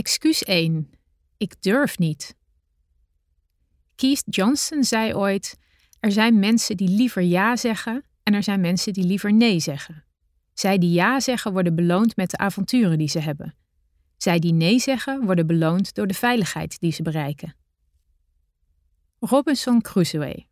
[0.00, 0.90] Excuus 1.
[1.36, 2.36] Ik durf niet.
[3.94, 5.56] Keith Johnson zei ooit:
[5.98, 10.04] Er zijn mensen die liever ja zeggen en er zijn mensen die liever nee zeggen.
[10.54, 13.54] Zij die ja zeggen worden beloond met de avonturen die ze hebben.
[14.16, 17.54] Zij die nee zeggen worden beloond door de veiligheid die ze bereiken.
[19.18, 20.46] Robinson Crusoe.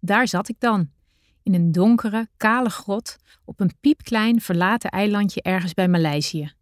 [0.00, 0.90] Daar zat ik dan,
[1.42, 6.54] in een donkere, kale grot op een piepklein verlaten eilandje ergens bij Maleisië.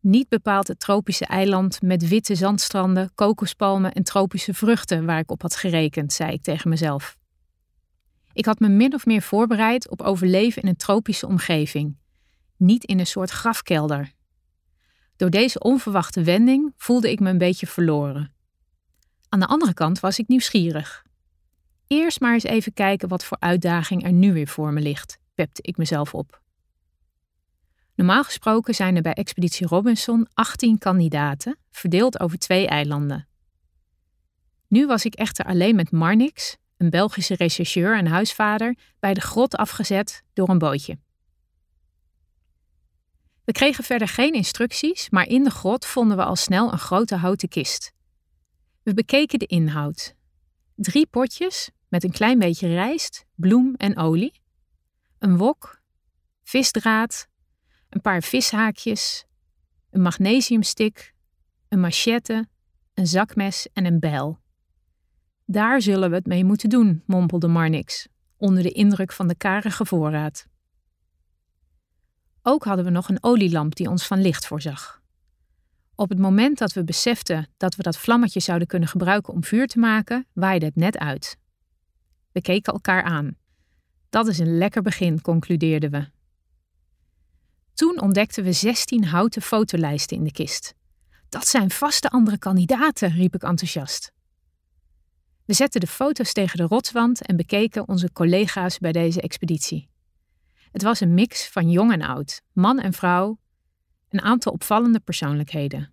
[0.00, 5.42] Niet bepaald het tropische eiland met witte zandstranden, kokospalmen en tropische vruchten waar ik op
[5.42, 7.18] had gerekend, zei ik tegen mezelf.
[8.32, 11.96] Ik had me min of meer voorbereid op overleven in een tropische omgeving,
[12.56, 14.12] niet in een soort grafkelder.
[15.16, 18.34] Door deze onverwachte wending voelde ik me een beetje verloren.
[19.28, 21.04] Aan de andere kant was ik nieuwsgierig.
[21.86, 25.62] Eerst maar eens even kijken wat voor uitdaging er nu weer voor me ligt, pepte
[25.62, 26.40] ik mezelf op.
[28.00, 33.28] Normaal gesproken zijn er bij Expeditie Robinson 18 kandidaten, verdeeld over twee eilanden.
[34.68, 39.56] Nu was ik echter alleen met Marnix, een Belgische rechercheur en huisvader, bij de grot
[39.56, 40.98] afgezet door een bootje.
[43.44, 47.16] We kregen verder geen instructies, maar in de grot vonden we al snel een grote
[47.16, 47.92] houten kist.
[48.82, 50.14] We bekeken de inhoud.
[50.74, 54.40] Drie potjes met een klein beetje rijst, bloem en olie,
[55.18, 55.80] een wok,
[56.42, 57.28] visdraad,
[57.90, 59.24] een paar vishaakjes,
[59.90, 61.14] een magnesiumstik,
[61.68, 62.48] een machette,
[62.94, 64.38] een zakmes en een bijl.
[65.44, 69.86] Daar zullen we het mee moeten doen, mompelde Marnix, onder de indruk van de karige
[69.86, 70.46] voorraad.
[72.42, 75.02] Ook hadden we nog een olielamp die ons van licht voorzag.
[75.94, 79.66] Op het moment dat we beseften dat we dat vlammetje zouden kunnen gebruiken om vuur
[79.66, 81.38] te maken, waaide het net uit.
[82.32, 83.36] We keken elkaar aan.
[84.08, 86.08] Dat is een lekker begin, concludeerden we.
[87.80, 90.74] Toen ontdekten we 16 houten fotolijsten in de kist.
[91.28, 94.12] Dat zijn vaste andere kandidaten, riep ik enthousiast.
[95.44, 99.88] We zetten de foto's tegen de rotswand en bekeken onze collega's bij deze expeditie.
[100.72, 103.38] Het was een mix van jong en oud, man en vrouw,
[104.08, 105.92] een aantal opvallende persoonlijkheden.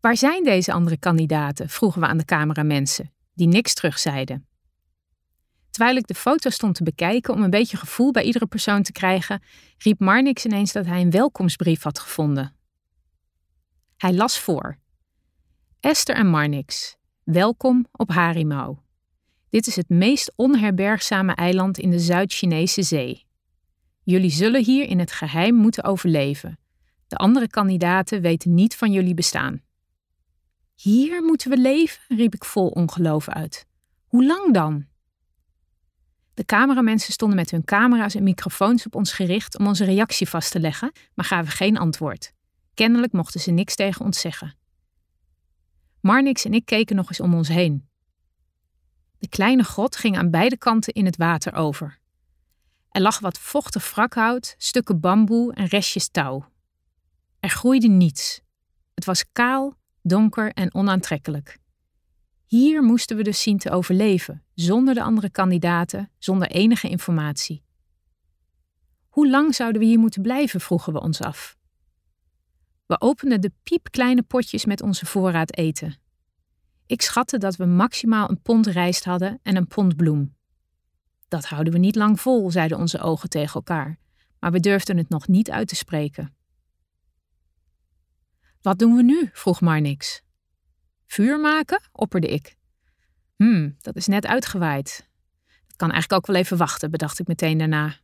[0.00, 1.68] Waar zijn deze andere kandidaten?
[1.68, 4.46] vroegen we aan de cameramensen, die niks terugzeiden.
[5.76, 8.92] Terwijl ik de foto stond te bekijken om een beetje gevoel bij iedere persoon te
[8.92, 9.42] krijgen,
[9.78, 12.54] riep Marnix ineens dat hij een welkomstbrief had gevonden.
[13.96, 14.78] Hij las voor.
[15.80, 18.76] Esther en Marnix, welkom op Harimau.
[19.50, 23.26] Dit is het meest onherbergzame eiland in de Zuid-Chinese zee.
[24.02, 26.58] Jullie zullen hier in het geheim moeten overleven.
[27.06, 29.62] De andere kandidaten weten niet van jullie bestaan.
[30.74, 33.66] Hier moeten we leven, riep ik vol ongeloof uit.
[34.06, 34.94] Hoe lang dan?
[36.36, 40.50] De cameramensen stonden met hun camera's en microfoons op ons gericht om onze reactie vast
[40.50, 42.32] te leggen, maar gaven geen antwoord.
[42.74, 44.56] Kennelijk mochten ze niks tegen ons zeggen.
[46.00, 47.88] Marnix en ik keken nog eens om ons heen.
[49.18, 51.98] De kleine grot ging aan beide kanten in het water over.
[52.90, 56.48] Er lag wat vochtig wrakhout, stukken bamboe en restjes touw.
[57.40, 58.40] Er groeide niets.
[58.94, 61.58] Het was kaal, donker en onaantrekkelijk.
[62.46, 67.64] Hier moesten we dus zien te overleven, zonder de andere kandidaten, zonder enige informatie.
[69.08, 71.56] Hoe lang zouden we hier moeten blijven, vroegen we ons af.
[72.86, 75.98] We openden de piepkleine potjes met onze voorraad eten.
[76.86, 80.34] Ik schatte dat we maximaal een pond rijst hadden en een pond bloem.
[81.28, 83.98] Dat houden we niet lang vol, zeiden onze ogen tegen elkaar,
[84.38, 86.34] maar we durfden het nog niet uit te spreken.
[88.62, 89.30] Wat doen we nu?
[89.32, 90.22] vroeg Marnix.
[91.06, 91.80] Vuur maken?
[91.92, 92.56] opperde ik.
[93.36, 95.08] Hmm, dat is net uitgewaaid.
[95.66, 97.96] Dat kan eigenlijk ook wel even wachten, bedacht ik meteen daarna.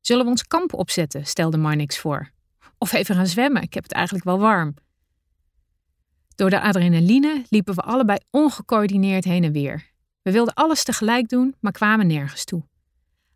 [0.00, 1.26] Zullen we ons kamp opzetten?
[1.26, 2.30] stelde Marnix voor.
[2.78, 4.74] Of even gaan zwemmen, ik heb het eigenlijk wel warm.
[6.34, 9.90] Door de adrenaline liepen we allebei ongecoördineerd heen en weer.
[10.22, 12.68] We wilden alles tegelijk doen, maar kwamen nergens toe.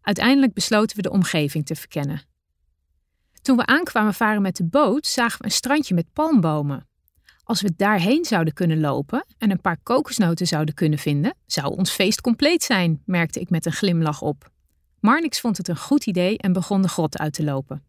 [0.00, 2.22] Uiteindelijk besloten we de omgeving te verkennen.
[3.42, 6.88] Toen we aankwamen varen met de boot, zagen we een strandje met palmbomen.
[7.44, 11.90] Als we daarheen zouden kunnen lopen en een paar kokosnoten zouden kunnen vinden, zou ons
[11.90, 14.50] feest compleet zijn, merkte ik met een glimlach op.
[15.00, 17.84] Marnix vond het een goed idee en begon de grot uit te lopen.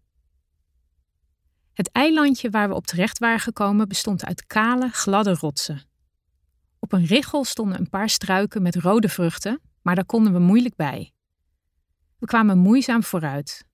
[1.74, 5.82] Het eilandje waar we op terecht waren gekomen bestond uit kale, gladde rotsen.
[6.80, 10.76] Op een richel stonden een paar struiken met rode vruchten, maar daar konden we moeilijk
[10.76, 11.12] bij.
[12.20, 13.66] We kwamen moeizaam vooruit.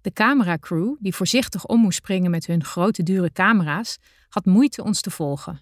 [0.00, 3.98] De cameracrew, die voorzichtig om moest springen met hun grote dure camera's,
[4.28, 5.60] had moeite ons te volgen.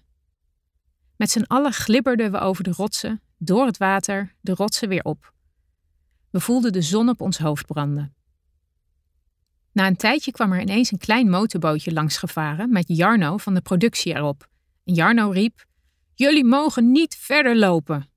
[1.15, 5.33] Met z'n allen glibberden we over de rotsen, door het water, de rotsen weer op.
[6.29, 8.15] We voelden de zon op ons hoofd branden.
[9.71, 13.61] Na een tijdje kwam er ineens een klein motorbootje langs gevaren met Jarno van de
[13.61, 14.47] productie erop.
[14.83, 15.65] En Jarno riep:
[16.13, 18.09] Jullie mogen niet verder lopen.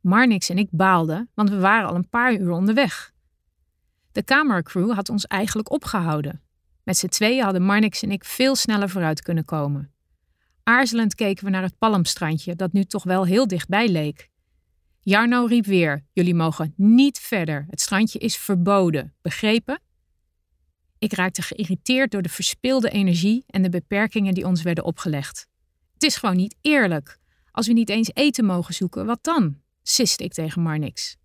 [0.00, 3.12] Marnix en ik baalden, want we waren al een paar uur onderweg.
[4.12, 6.42] De cameracrew had ons eigenlijk opgehouden.
[6.86, 9.92] Met z'n tweeën hadden Marnix en ik veel sneller vooruit kunnen komen.
[10.62, 14.30] Aarzelend keken we naar het palmstrandje, dat nu toch wel heel dichtbij leek.
[15.00, 17.66] Jarno riep weer: Jullie mogen niet verder.
[17.70, 19.14] Het strandje is verboden.
[19.22, 19.80] Begrepen?
[20.98, 25.48] Ik raakte geïrriteerd door de verspilde energie en de beperkingen die ons werden opgelegd.
[25.92, 27.18] Het is gewoon niet eerlijk.
[27.50, 29.60] Als we niet eens eten mogen zoeken, wat dan?
[29.82, 31.16] siste ik tegen Marnix.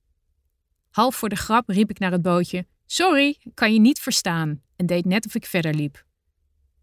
[0.89, 4.85] Half voor de grap riep ik naar het bootje: Sorry, kan je niet verstaan, en
[4.85, 6.05] deed net of ik verder liep.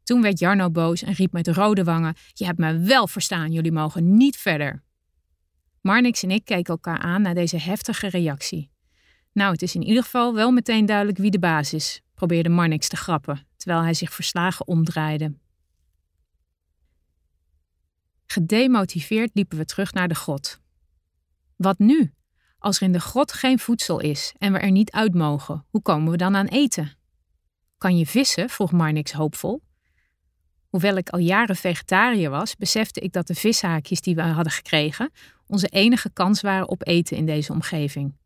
[0.02, 3.72] Toen werd Jarno boos en riep met rode wangen: Je hebt me wel verstaan, jullie
[3.72, 4.82] mogen niet verder.
[5.80, 8.70] Marnix en ik keken elkaar aan naar deze heftige reactie.
[9.32, 12.88] Nou, het is in ieder geval wel meteen duidelijk wie de baas is, probeerde Marnix
[12.88, 15.34] te grappen, terwijl hij zich verslagen omdraaide.
[18.26, 20.60] Gedemotiveerd liepen we terug naar de grot.
[21.56, 22.12] Wat nu?
[22.58, 25.82] Als er in de grot geen voedsel is en we er niet uit mogen, hoe
[25.82, 26.96] komen we dan aan eten?
[27.78, 28.48] Kan je vissen?
[28.48, 29.62] vroeg Marnix hoopvol.
[30.68, 35.10] Hoewel ik al jaren vegetariër was, besefte ik dat de vishaakjes die we hadden gekregen
[35.48, 38.16] onze enige kans waren op eten in deze omgeving.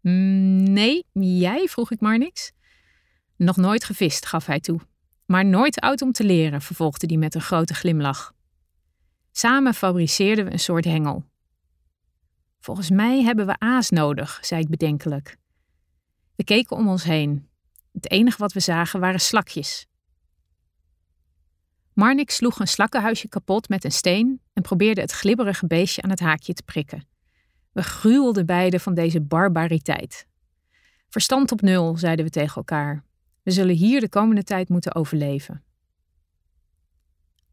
[0.00, 1.66] Mm, nee, jij?
[1.68, 2.52] vroeg ik Marnix.
[3.36, 4.80] Nog nooit gevist, gaf hij toe.
[5.26, 8.34] Maar nooit oud om te leren, vervolgde hij met een grote glimlach.
[9.32, 11.24] Samen fabriceerden we een soort hengel.
[12.60, 15.36] Volgens mij hebben we aas nodig, zei ik bedenkelijk.
[16.34, 17.48] We keken om ons heen.
[17.92, 19.86] Het enige wat we zagen waren slakjes.
[21.92, 26.20] Marnix sloeg een slakkenhuisje kapot met een steen en probeerde het glibberige beestje aan het
[26.20, 27.06] haakje te prikken.
[27.72, 30.26] We gruwelden beiden van deze barbariteit.
[31.08, 33.04] Verstand op nul, zeiden we tegen elkaar.
[33.42, 35.64] We zullen hier de komende tijd moeten overleven.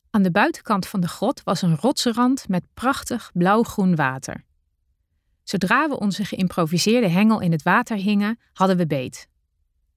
[0.10, 4.46] Aan de buitenkant van de grot was een rotsrand met prachtig blauw-groen water.
[5.48, 9.28] Zodra we onze geïmproviseerde hengel in het water hingen, hadden we beet.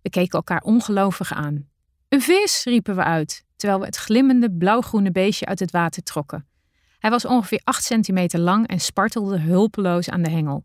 [0.02, 1.68] We keken elkaar ongelovig aan.
[2.08, 6.46] Een vis, riepen we uit, terwijl we het glimmende blauwgroene beestje uit het water trokken.
[6.98, 10.64] Hij was ongeveer 8 centimeter lang en spartelde hulpeloos aan de hengel.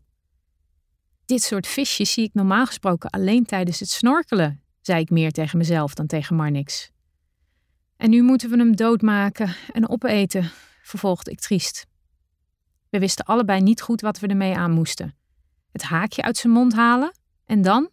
[1.24, 5.58] Dit soort visjes zie ik normaal gesproken alleen tijdens het snorkelen, zei ik meer tegen
[5.58, 6.90] mezelf dan tegen Marnix.
[7.96, 10.50] En nu moeten we hem doodmaken en opeten,
[10.82, 11.86] vervolgde ik triest.
[12.90, 15.14] We wisten allebei niet goed wat we ermee aan moesten.
[15.72, 17.12] Het haakje uit zijn mond halen
[17.44, 17.90] en dan?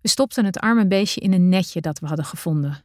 [0.00, 2.84] We stopten het arme beestje in een netje dat we hadden gevonden.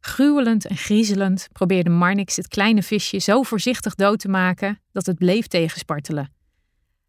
[0.00, 5.18] Gruwelend en griezelend probeerde Marnix het kleine visje zo voorzichtig dood te maken dat het
[5.18, 6.32] bleef tegenspartelen.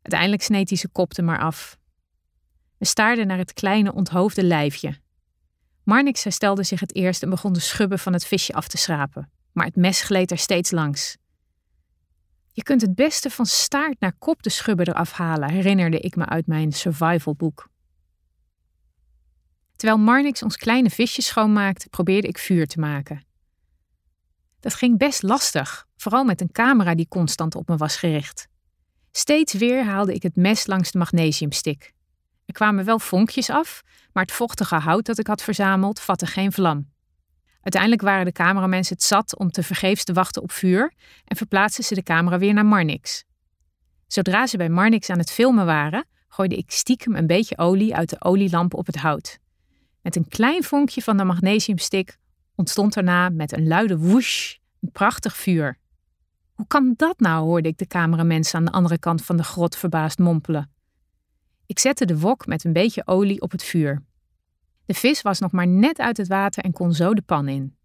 [0.01, 1.77] Uiteindelijk sneed hij zijn kop er maar af.
[2.77, 4.97] We staarden naar het kleine onthoofde lijfje.
[5.83, 9.31] Marnix herstelde zich het eerst en begon de schubben van het visje af te schrapen,
[9.51, 11.17] maar het mes gleed er steeds langs.
[12.59, 16.25] Je kunt het beste van staart naar kop de schubben eraf halen, herinnerde ik me
[16.25, 17.69] uit mijn survivalboek.
[19.75, 23.23] Terwijl Marnix ons kleine visje schoonmaakte, probeerde ik vuur te maken.
[24.59, 28.47] Dat ging best lastig, vooral met een camera die constant op me was gericht.
[29.11, 31.93] Steeds weer haalde ik het mes langs de magnesiumstik.
[32.45, 33.81] Er kwamen wel vonkjes af,
[34.13, 36.91] maar het vochtige hout dat ik had verzameld vatte geen vlam.
[37.69, 40.93] Uiteindelijk waren de cameramensen het zat om te vergeefs te wachten op vuur
[41.25, 43.23] en verplaatsten ze de camera weer naar Marnix.
[44.07, 48.09] Zodra ze bij Marnix aan het filmen waren, gooide ik stiekem een beetje olie uit
[48.09, 49.39] de olielamp op het hout.
[50.01, 52.17] Met een klein vonkje van de magnesiumstik
[52.55, 55.77] ontstond daarna met een luide woesh een prachtig vuur.
[56.53, 57.45] Hoe kan dat nou?
[57.45, 60.71] hoorde ik de cameramensen aan de andere kant van de grot verbaasd mompelen.
[61.65, 64.03] Ik zette de wok met een beetje olie op het vuur.
[64.89, 67.75] De vis was nog maar net uit het water en kon zo de pan in.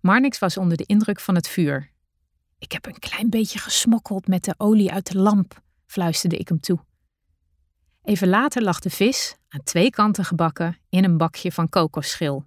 [0.00, 1.90] Marnix was onder de indruk van het vuur.
[2.58, 6.60] Ik heb een klein beetje gesmokkeld met de olie uit de lamp, fluisterde ik hem
[6.60, 6.78] toe.
[8.02, 12.44] Even later lag de vis, aan twee kanten gebakken, in een bakje van kokosschil.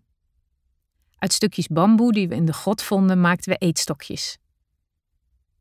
[1.17, 4.37] Uit stukjes bamboe die we in de grot vonden, maakten we eetstokjes.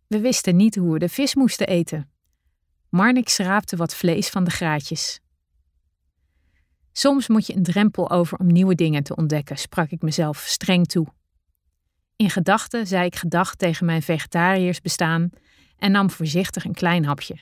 [0.06, 2.10] We wisten niet hoe we de vis moesten eten.
[2.88, 5.20] Marnix schraapte wat vlees van de graatjes.
[6.98, 10.86] Soms moet je een drempel over om nieuwe dingen te ontdekken, sprak ik mezelf streng
[10.86, 11.06] toe.
[12.16, 15.30] In gedachten zei ik gedag tegen mijn vegetariërs bestaan
[15.76, 17.38] en nam voorzichtig een klein hapje.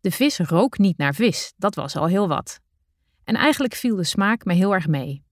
[0.00, 2.60] De vis rook niet naar vis, dat was al heel wat.
[3.24, 5.24] En eigenlijk viel de smaak me heel erg mee.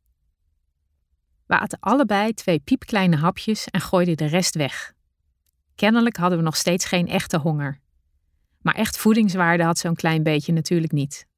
[1.47, 4.93] We aten allebei twee piepkleine hapjes en gooiden de rest weg.
[5.75, 7.81] Kennelijk hadden we nog steeds geen echte honger.
[8.61, 11.31] Maar echt voedingswaarde had zo'n klein beetje natuurlijk niet.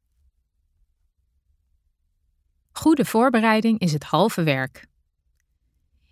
[2.77, 4.87] Goede voorbereiding is het halve werk.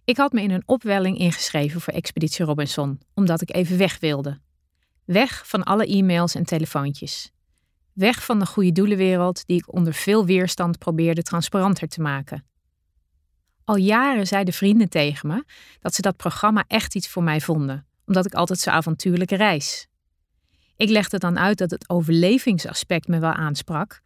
[0.04, 4.40] Ik had me in een opwelling ingeschreven voor Expeditie Robinson, omdat ik even weg wilde.
[5.04, 7.31] Weg van alle e-mails en telefoontjes.
[7.92, 12.45] Weg van de goede doelenwereld die ik onder veel weerstand probeerde transparanter te maken.
[13.64, 15.45] Al jaren zeiden vrienden tegen me
[15.81, 19.87] dat ze dat programma echt iets voor mij vonden, omdat ik altijd zo avontuurlijk reis.
[20.76, 24.02] Ik legde dan uit dat het overlevingsaspect me wel aansprak,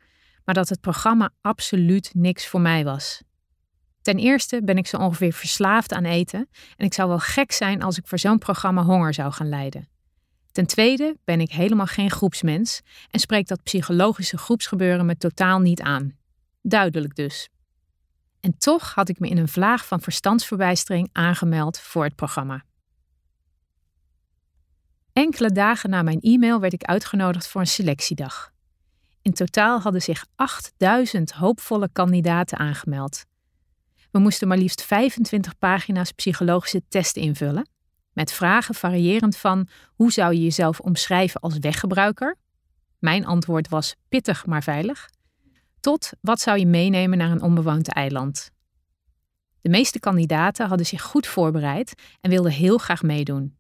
[0.47, 3.23] maar dat het programma absoluut niks voor mij was.
[4.03, 7.83] Ten eerste ben ik zo ongeveer verslaafd aan eten en ik zou wel gek zijn
[7.83, 9.89] als ik voor zo'n programma honger zou gaan lijden.
[10.53, 15.81] Ten tweede ben ik helemaal geen groepsmens en spreekt dat psychologische groepsgebeuren me totaal niet
[15.81, 16.17] aan.
[16.63, 17.49] Duidelijk dus.
[18.41, 22.65] En toch had ik me in een vlaag van verstandsverbijstering aangemeld voor het programma.
[25.13, 28.55] Enkele dagen na mijn e-mail werd ik uitgenodigd voor een selectiedag.
[29.27, 33.25] In totaal hadden zich 8000 hoopvolle kandidaten aangemeld.
[34.11, 37.69] We moesten maar liefst 25 pagina's psychologische test invullen,
[38.13, 42.37] met vragen variërend van hoe zou je jezelf omschrijven als weggebruiker?
[42.99, 45.11] Mijn antwoord was pittig maar veilig.
[45.81, 48.51] Tot wat zou je meenemen naar een onbewoond eiland?
[49.61, 53.56] De meeste kandidaten hadden zich goed voorbereid en wilden heel graag meedoen.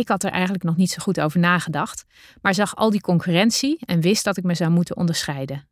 [0.00, 2.04] Ik had er eigenlijk nog niet zo goed over nagedacht,
[2.42, 5.68] maar zag al die concurrentie en wist dat ik me zou moeten onderscheiden.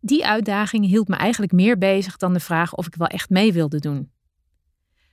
[0.00, 3.52] Die uitdaging hield me eigenlijk meer bezig dan de vraag of ik wel echt mee
[3.52, 4.10] wilde doen.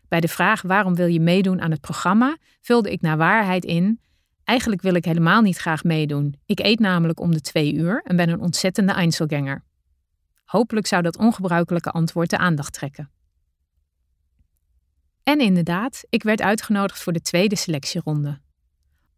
[0.07, 3.99] Bij de vraag waarom wil je meedoen aan het programma, vulde ik naar waarheid in.
[4.43, 6.35] Eigenlijk wil ik helemaal niet graag meedoen.
[6.45, 9.63] Ik eet namelijk om de twee uur en ben een ontzettende Einzelganger.
[10.45, 13.09] Hopelijk zou dat ongebruikelijke antwoord de aandacht trekken.
[15.25, 18.39] En inderdaad, ik werd uitgenodigd voor de tweede selectieronde.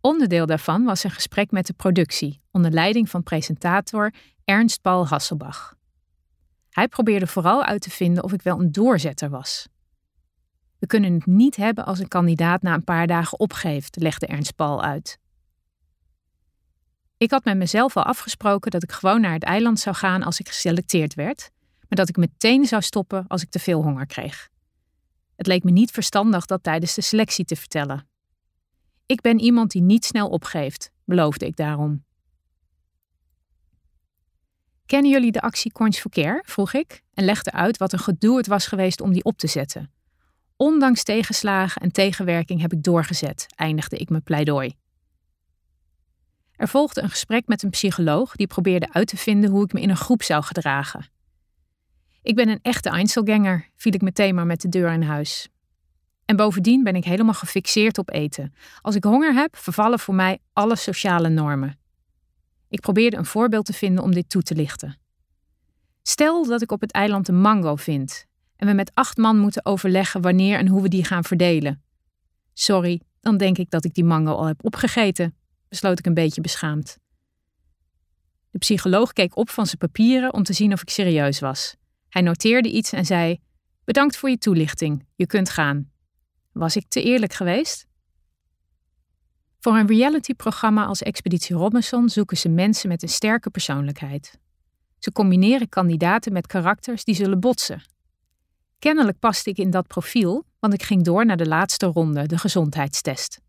[0.02, 4.14] Onderdeel daarvan was een gesprek met de productie, onder leiding van presentator
[4.46, 5.76] Ernst Paul Hasselbach.
[6.70, 9.68] Hij probeerde vooral uit te vinden of ik wel een doorzetter was.
[10.80, 14.56] We kunnen het niet hebben als een kandidaat na een paar dagen opgeeft, legde Ernst
[14.56, 15.20] Paul uit.
[17.18, 20.40] Ik had met mezelf al afgesproken dat ik gewoon naar het eiland zou gaan als
[20.40, 21.50] ik geselecteerd werd,
[21.80, 24.50] maar dat ik meteen zou stoppen als ik te veel honger kreeg.
[25.38, 28.08] Het leek me niet verstandig dat tijdens de selectie te vertellen.
[29.06, 32.06] Ik ben iemand die niet snel opgeeft, beloofde ik daarom.
[34.86, 36.44] Kennen jullie de actie Coins for Care?
[36.46, 39.48] vroeg ik en legde uit wat een gedoe het was geweest om die op te
[39.48, 39.92] zetten.
[40.56, 44.76] Ondanks tegenslagen en tegenwerking heb ik doorgezet, eindigde ik mijn pleidooi.
[46.56, 49.82] Er volgde een gesprek met een psycholoog die probeerde uit te vinden hoe ik me
[49.82, 51.10] in een groep zou gedragen.
[52.28, 55.50] Ik ben een echte Einzelganger, viel ik meteen maar met de deur in huis.
[56.26, 58.54] En bovendien ben ik helemaal gefixeerd op eten.
[58.82, 61.80] Als ik honger heb, vervallen voor mij alle sociale normen.
[62.70, 64.98] Ik probeerde een voorbeeld te vinden om dit toe te lichten.
[66.04, 69.66] Stel dat ik op het eiland een mango vind en we met acht man moeten
[69.66, 71.84] overleggen wanneer en hoe we die gaan verdelen.
[72.54, 75.36] Sorry, dan denk ik dat ik die mango al heb opgegeten,
[75.70, 76.98] besloot ik een beetje beschaamd.
[78.52, 81.78] De psycholoog keek op van zijn papieren om te zien of ik serieus was.
[82.10, 83.40] Hij noteerde iets en zei:
[83.84, 85.92] Bedankt voor je toelichting, je kunt gaan.
[86.52, 87.88] Was ik te eerlijk geweest?
[89.60, 94.40] Voor een realityprogramma als Expeditie Robinson zoeken ze mensen met een sterke persoonlijkheid.
[95.00, 97.82] Ze combineren kandidaten met karakters die zullen botsen.
[98.80, 102.38] Kennelijk paste ik in dat profiel, want ik ging door naar de laatste ronde, de
[102.38, 103.42] gezondheidstest.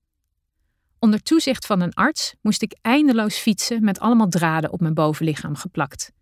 [0.99, 5.57] Onder toezicht van een arts moest ik eindeloos fietsen met allemaal draden op mijn bovenlichaam
[5.57, 6.12] geplakt.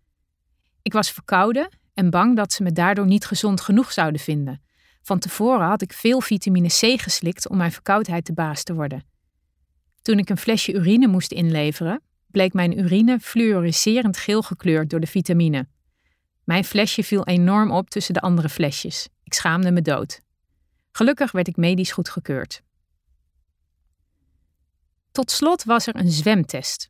[0.81, 4.61] Ik was verkouden en bang dat ze me daardoor niet gezond genoeg zouden vinden.
[5.01, 9.05] Van tevoren had ik veel vitamine C geslikt om mijn verkoudheid te baas te worden.
[10.01, 15.07] Toen ik een flesje urine moest inleveren, bleek mijn urine fluoriserend geel gekleurd door de
[15.07, 15.67] vitamine.
[16.43, 19.09] Mijn flesje viel enorm op tussen de andere flesjes.
[19.23, 20.21] Ik schaamde me dood.
[20.91, 22.61] Gelukkig werd ik medisch goedgekeurd.
[25.11, 26.89] Tot slot was er een zwemtest.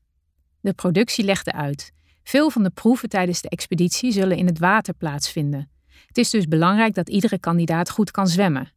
[0.62, 1.96] De productie legde uit.
[2.28, 5.72] Veel van de proeven tijdens de expeditie zullen in het water plaatsvinden.
[6.08, 8.72] Het is dus belangrijk dat iedere kandidaat goed kan zwemmen.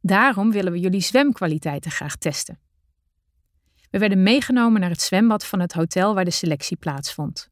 [0.00, 2.58] Daarom willen we jullie zwemkwaliteiten graag testen.
[3.90, 7.50] We werden meegenomen naar het zwembad van het hotel waar de selectie plaatsvond.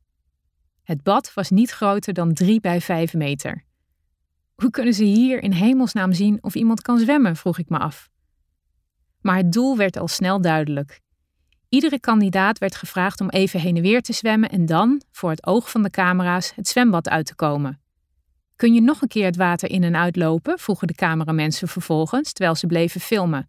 [0.83, 3.65] Het bad was niet groter dan 3 bij 5 meter.
[4.55, 7.37] Hoe kunnen ze hier in hemelsnaam zien of iemand kan zwemmen?
[7.37, 8.11] vroeg ik me af.
[9.21, 11.01] Maar het doel werd al snel duidelijk.
[11.71, 15.47] Iedere kandidaat werd gevraagd om even heen en weer te zwemmen en dan, voor het
[15.47, 17.81] oog van de camera's, het zwembad uit te komen.
[18.57, 20.59] Kun je nog een keer het water in en uitlopen?
[20.59, 23.49] vroegen de cameramensen vervolgens, terwijl ze bleven filmen.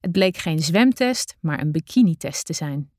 [0.00, 2.90] Het bleek geen zwemtest, maar een bikinitest te zijn.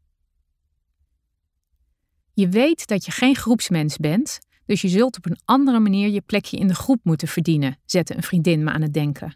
[2.34, 6.22] Je weet dat je geen groepsmens bent, dus je zult op een andere manier je
[6.22, 9.36] plekje in de groep moeten verdienen, zette een vriendin me aan het denken.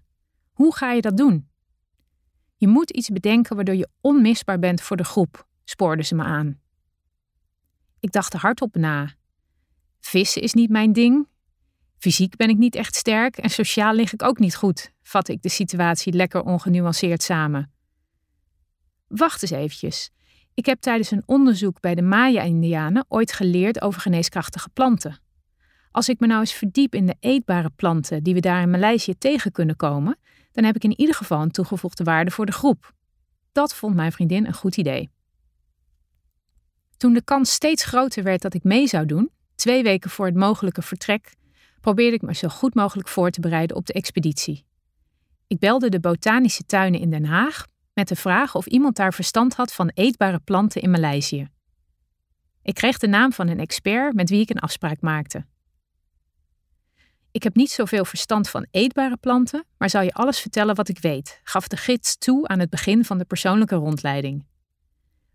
[0.52, 1.52] Hoe ga je dat doen?
[2.64, 6.60] Je moet iets bedenken waardoor je onmisbaar bent voor de groep, spoorde ze me aan.
[8.00, 9.14] Ik dacht er hardop na.
[10.00, 11.28] Vissen is niet mijn ding.
[11.98, 15.42] Fysiek ben ik niet echt sterk en sociaal lig ik ook niet goed, vatte ik
[15.42, 17.72] de situatie lekker ongenuanceerd samen.
[19.08, 20.10] Wacht eens eventjes.
[20.54, 25.20] Ik heb tijdens een onderzoek bij de Maya-Indianen ooit geleerd over geneeskrachtige planten.
[25.92, 29.18] Als ik me nou eens verdiep in de eetbare planten die we daar in Maleisië
[29.18, 30.18] tegen kunnen komen,
[30.54, 32.94] dan heb ik in ieder geval een toegevoegde waarde voor de groep.
[33.52, 35.10] Dat vond mijn vriendin een goed idee.
[36.98, 40.36] Toen de kans steeds groter werd dat ik mee zou doen, twee weken voor het
[40.36, 41.34] mogelijke vertrek,
[41.82, 44.66] probeerde ik me zo goed mogelijk voor te bereiden op de expeditie.
[45.48, 49.56] Ik belde de botanische tuinen in Den Haag met de vraag of iemand daar verstand
[49.56, 51.48] had van eetbare planten in Maleisië.
[52.62, 55.46] Ik kreeg de naam van een expert met wie ik een afspraak maakte.
[57.34, 61.00] Ik heb niet zoveel verstand van eetbare planten, maar zal je alles vertellen wat ik
[61.00, 64.46] weet, gaf de gids toe aan het begin van de persoonlijke rondleiding.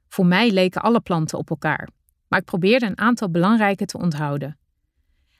[0.09, 1.89] Voor mij leken alle planten op elkaar,
[2.29, 4.59] maar ik probeerde een aantal belangrijke te onthouden.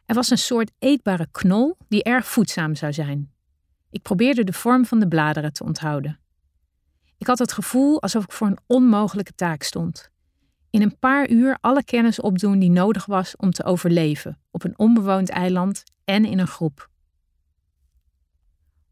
[0.07, 3.33] Er was een soort eetbare knol die erg voedzaam zou zijn.
[3.91, 6.21] Ik probeerde de vorm van de bladeren te onthouden.
[7.19, 10.11] Ik had het gevoel alsof ik voor een onmogelijke taak stond.
[10.71, 14.79] In een paar uur alle kennis opdoen die nodig was om te overleven op een
[14.79, 16.91] onbewoond eiland en in een groep.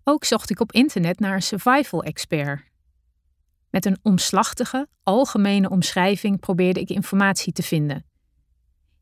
[0.04, 2.62] Ook zocht ik op internet naar een survival expert.
[3.70, 8.04] Met een omslachtige, algemene omschrijving probeerde ik informatie te vinden.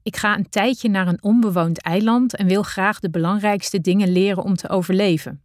[0.02, 4.43] Ik ga een tijdje naar een onbewoond eiland en wil graag de belangrijkste dingen leren
[4.43, 5.43] om te overleven.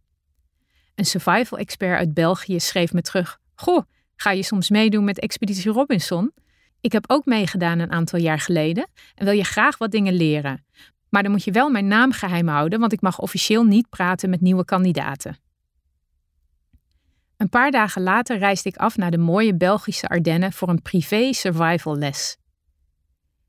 [0.94, 3.84] Een survival expert uit België schreef me terug: Goh,
[4.16, 6.32] ga je soms meedoen met Expeditie Robinson?
[6.80, 10.64] Ik heb ook meegedaan een aantal jaar geleden en wil je graag wat dingen leren.
[11.08, 14.30] Maar dan moet je wel mijn naam geheim houden, want ik mag officieel niet praten
[14.30, 15.38] met nieuwe kandidaten.
[17.36, 21.32] Een paar dagen later reisde ik af naar de mooie Belgische Ardennen voor een privé
[21.32, 22.36] survival les.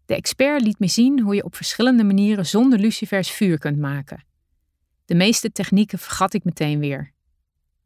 [0.06, 4.24] De expert liet me zien hoe je op verschillende manieren zonder lucifers vuur kunt maken.
[5.06, 7.12] De meeste technieken vergat ik meteen weer.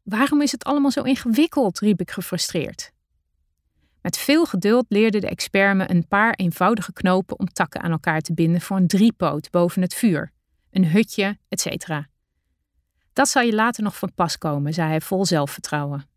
[0.02, 1.78] Waarom is het allemaal zo ingewikkeld?
[1.78, 2.92] riep ik gefrustreerd.
[4.06, 8.20] Met veel geduld leerde de expert me een paar eenvoudige knopen om takken aan elkaar
[8.20, 10.32] te binden voor een driepoot boven het vuur,
[10.70, 11.88] een hutje, etc.
[13.12, 16.08] Dat zal je later nog van pas komen, zei hij vol zelfvertrouwen.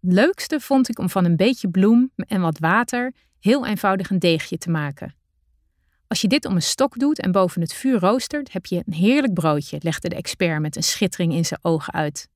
[0.00, 4.18] Het leukste vond ik om van een beetje bloem en wat water heel eenvoudig een
[4.18, 5.14] deegje te maken.
[6.06, 8.94] Als je dit om een stok doet en boven het vuur roostert, heb je een
[8.94, 12.28] heerlijk broodje, legde de expert met een schittering in zijn ogen uit.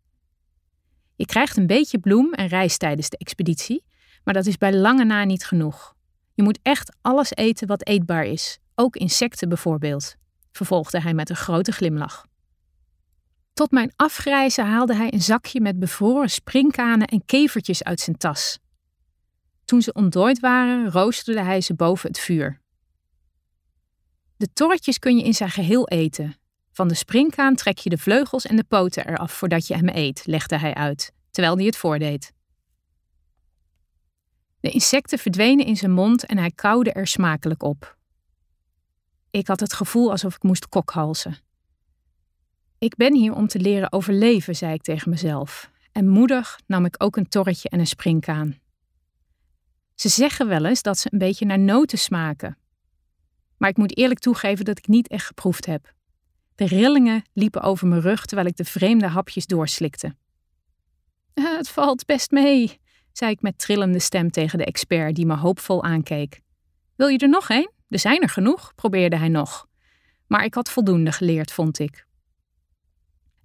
[1.14, 3.84] Je krijgt een beetje bloem en rijst tijdens de expeditie,
[4.26, 5.94] maar dat is bij lange na niet genoeg.
[6.34, 10.16] Je moet echt alles eten wat eetbaar is, ook insecten bijvoorbeeld,
[10.52, 12.26] vervolgde hij met een grote glimlach.
[13.52, 18.58] Tot mijn afgrijzen haalde hij een zakje met bevroren springkanen en kevertjes uit zijn tas.
[19.64, 22.60] Toen ze ontdooid waren, roosterde hij ze boven het vuur.
[24.36, 26.36] De torretjes kun je in zijn geheel eten.
[26.72, 30.26] Van de springkaan trek je de vleugels en de poten eraf voordat je hem eet,
[30.26, 32.34] legde hij uit, terwijl hij het voordeed.
[34.66, 37.96] De insecten verdwenen in zijn mond en hij kauwde er smakelijk op.
[39.30, 41.38] Ik had het gevoel alsof ik moest kokhalzen.
[42.78, 45.70] Ik ben hier om te leren overleven, zei ik tegen mezelf.
[45.92, 48.58] En moedig nam ik ook een torretje en een springkaan.
[49.94, 52.58] Ze zeggen wel eens dat ze een beetje naar noten smaken.
[53.56, 55.94] Maar ik moet eerlijk toegeven dat ik niet echt geproefd heb.
[56.54, 60.16] De rillingen liepen over mijn rug terwijl ik de vreemde hapjes doorslikte.
[61.58, 62.80] Het valt best mee,
[63.16, 66.40] zei ik met trillende stem tegen de expert die me hoopvol aankeek.
[66.96, 67.70] Wil je er nog een?
[67.88, 69.66] Er zijn er genoeg, probeerde hij nog.
[70.26, 72.06] Maar ik had voldoende geleerd, vond ik.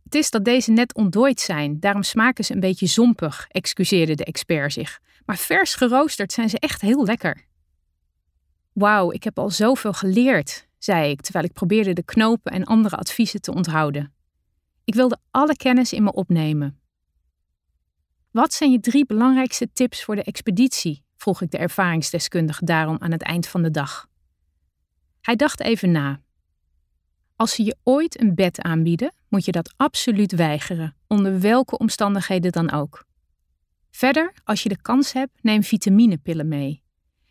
[0.04, 4.26] Het is dat deze net ontdooid zijn, daarom smaken ze een beetje zompig, excuseerde de
[4.26, 5.00] expert zich.
[5.26, 7.46] Maar vers geroosterd zijn ze echt heel lekker.
[8.74, 12.96] Wauw, ik heb al zoveel geleerd, zei ik terwijl ik probeerde de knopen en andere
[12.96, 14.14] adviezen te onthouden.
[14.84, 16.81] Ik wilde alle kennis in me opnemen.
[18.32, 21.04] Wat zijn je drie belangrijkste tips voor de expeditie?
[21.18, 24.08] vroeg ik de ervaringsdeskundige daarom aan het eind van de dag.
[25.22, 26.22] Hij dacht even na.
[27.36, 32.52] Als ze je ooit een bed aanbieden, moet je dat absoluut weigeren, onder welke omstandigheden
[32.52, 33.06] dan ook.
[33.90, 36.84] Verder, als je de kans hebt, neem vitaminepillen mee.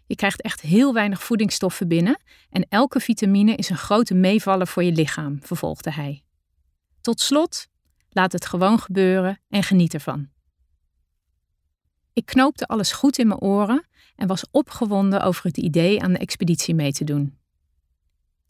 [0.07, 4.83] Je krijgt echt heel weinig voedingsstoffen binnen en elke vitamine is een grote meevaller voor
[4.83, 6.23] je lichaam, vervolgde hij.
[7.01, 7.67] Tot slot,
[8.11, 10.29] laat het gewoon gebeuren en geniet ervan.
[12.13, 16.19] Ik knoopte alles goed in mijn oren en was opgewonden over het idee aan de
[16.19, 17.39] expeditie mee te doen.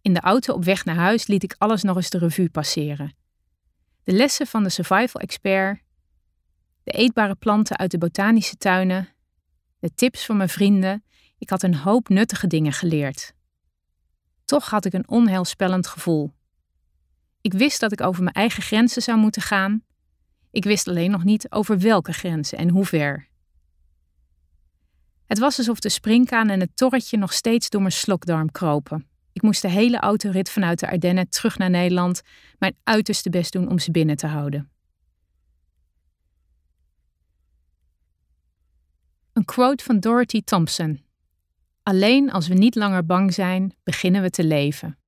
[0.03, 3.14] In de auto op weg naar huis liet ik alles nog eens de revue passeren.
[4.05, 5.83] De lessen van de survival expert,
[6.83, 9.09] de eetbare planten uit de botanische tuinen,
[9.79, 11.05] de tips van mijn vrienden.
[11.38, 13.35] Ik had een hoop nuttige dingen geleerd.
[14.44, 16.33] Toch had ik een onheilspellend gevoel.
[17.40, 19.85] Ik wist dat ik over mijn eigen grenzen zou moeten gaan.
[20.51, 23.29] Ik wist alleen nog niet over welke grenzen en hoe ver.
[25.31, 29.07] Het was alsof de springkaan en het torretje nog steeds door mijn slokdarm kropen.
[29.33, 32.23] Ik moest de hele autorit vanuit de Ardennen terug naar Nederland
[32.59, 34.71] mijn uiterste best doen om ze binnen te houden.
[39.33, 41.05] Een quote van Dorothy Thompson.
[41.83, 44.99] Alleen als we niet langer bang zijn, beginnen we te leven.